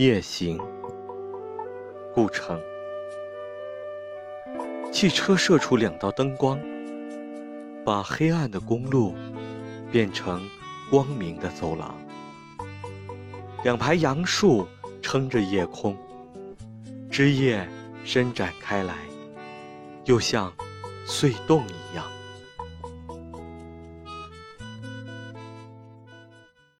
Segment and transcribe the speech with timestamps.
[0.00, 0.58] 夜行
[2.14, 2.58] 故城
[4.90, 6.58] 汽车射出两道灯光，
[7.84, 9.14] 把黑暗的公路
[9.92, 10.40] 变成
[10.90, 11.94] 光明的走廊。
[13.62, 14.66] 两排杨树
[15.02, 15.94] 撑着夜空，
[17.10, 17.68] 枝叶
[18.02, 18.94] 伸展开来，
[20.06, 20.50] 又像
[21.06, 22.06] 隧洞一样。